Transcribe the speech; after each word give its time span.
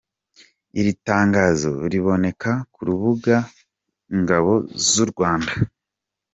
Iri 0.79 0.93
tangazo 1.07 1.71
riboneka 1.91 2.51
ku 2.73 2.79
rubuga 2.87 3.35
ry’ 3.47 4.11
ingabo 4.17 4.53
z’ 4.87 4.91
u 5.05 5.07
Rwanda 5.11 5.51
www.mod.gov.rw 5.53 5.69